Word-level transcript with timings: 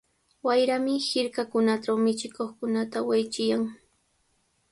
Wayrami 0.45 0.93
hirkakunatraw 1.07 1.97
michikuqkunata 2.05 2.97
waychillan. 3.07 3.63